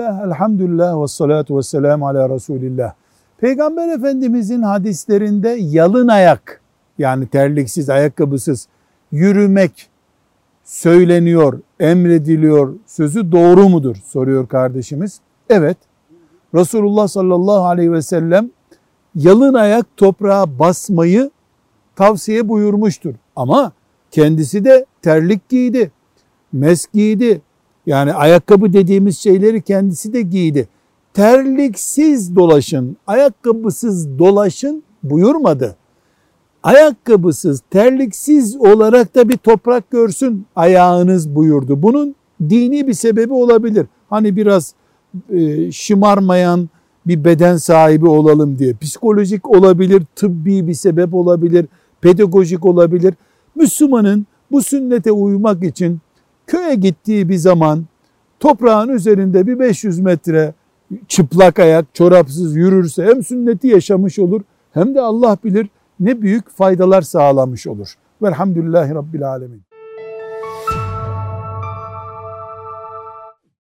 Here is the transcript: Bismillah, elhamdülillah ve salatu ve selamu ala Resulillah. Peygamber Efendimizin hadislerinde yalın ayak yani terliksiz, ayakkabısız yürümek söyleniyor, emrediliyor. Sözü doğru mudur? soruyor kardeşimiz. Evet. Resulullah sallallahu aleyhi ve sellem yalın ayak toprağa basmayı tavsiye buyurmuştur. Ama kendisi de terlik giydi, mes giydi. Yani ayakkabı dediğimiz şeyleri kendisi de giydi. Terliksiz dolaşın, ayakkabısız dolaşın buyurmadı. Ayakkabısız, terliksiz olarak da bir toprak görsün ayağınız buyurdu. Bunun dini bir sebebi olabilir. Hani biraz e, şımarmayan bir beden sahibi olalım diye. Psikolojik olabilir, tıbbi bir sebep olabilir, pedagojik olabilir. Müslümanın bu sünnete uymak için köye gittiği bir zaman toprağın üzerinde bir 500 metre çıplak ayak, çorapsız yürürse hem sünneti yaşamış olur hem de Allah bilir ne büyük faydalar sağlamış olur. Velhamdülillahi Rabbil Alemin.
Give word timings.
Bismillah, 0.00 0.26
elhamdülillah 0.26 1.02
ve 1.02 1.08
salatu 1.08 1.58
ve 1.58 1.62
selamu 1.62 2.08
ala 2.08 2.28
Resulillah. 2.28 2.92
Peygamber 3.38 3.88
Efendimizin 3.88 4.62
hadislerinde 4.62 5.48
yalın 5.60 6.08
ayak 6.08 6.60
yani 6.98 7.26
terliksiz, 7.26 7.90
ayakkabısız 7.90 8.68
yürümek 9.12 9.90
söyleniyor, 10.64 11.60
emrediliyor. 11.80 12.74
Sözü 12.86 13.32
doğru 13.32 13.68
mudur? 13.68 13.96
soruyor 13.96 14.48
kardeşimiz. 14.48 15.20
Evet. 15.50 15.76
Resulullah 16.54 17.08
sallallahu 17.08 17.64
aleyhi 17.64 17.92
ve 17.92 18.02
sellem 18.02 18.50
yalın 19.14 19.54
ayak 19.54 19.96
toprağa 19.96 20.58
basmayı 20.58 21.30
tavsiye 21.96 22.48
buyurmuştur. 22.48 23.14
Ama 23.36 23.72
kendisi 24.10 24.64
de 24.64 24.86
terlik 25.02 25.48
giydi, 25.48 25.90
mes 26.52 26.86
giydi. 26.92 27.40
Yani 27.90 28.14
ayakkabı 28.14 28.72
dediğimiz 28.72 29.18
şeyleri 29.18 29.62
kendisi 29.62 30.12
de 30.12 30.22
giydi. 30.22 30.68
Terliksiz 31.14 32.36
dolaşın, 32.36 32.96
ayakkabısız 33.06 34.18
dolaşın 34.18 34.82
buyurmadı. 35.02 35.76
Ayakkabısız, 36.62 37.62
terliksiz 37.70 38.56
olarak 38.56 39.14
da 39.14 39.28
bir 39.28 39.36
toprak 39.36 39.90
görsün 39.90 40.46
ayağınız 40.56 41.34
buyurdu. 41.34 41.82
Bunun 41.82 42.14
dini 42.48 42.86
bir 42.86 42.92
sebebi 42.92 43.32
olabilir. 43.32 43.86
Hani 44.10 44.36
biraz 44.36 44.74
e, 45.30 45.72
şımarmayan 45.72 46.68
bir 47.06 47.24
beden 47.24 47.56
sahibi 47.56 48.08
olalım 48.08 48.58
diye. 48.58 48.74
Psikolojik 48.74 49.50
olabilir, 49.50 50.02
tıbbi 50.16 50.66
bir 50.66 50.74
sebep 50.74 51.14
olabilir, 51.14 51.66
pedagojik 52.00 52.66
olabilir. 52.66 53.14
Müslümanın 53.54 54.26
bu 54.50 54.62
sünnete 54.62 55.12
uymak 55.12 55.64
için 55.64 56.00
köye 56.50 56.74
gittiği 56.74 57.28
bir 57.28 57.36
zaman 57.36 57.84
toprağın 58.40 58.88
üzerinde 58.88 59.46
bir 59.46 59.58
500 59.58 60.00
metre 60.00 60.54
çıplak 61.08 61.58
ayak, 61.58 61.94
çorapsız 61.94 62.56
yürürse 62.56 63.04
hem 63.04 63.22
sünneti 63.22 63.66
yaşamış 63.66 64.18
olur 64.18 64.40
hem 64.72 64.94
de 64.94 65.00
Allah 65.00 65.36
bilir 65.44 65.68
ne 66.00 66.22
büyük 66.22 66.50
faydalar 66.50 67.02
sağlamış 67.02 67.66
olur. 67.66 67.94
Velhamdülillahi 68.22 68.94
Rabbil 68.94 69.28
Alemin. 69.28 69.69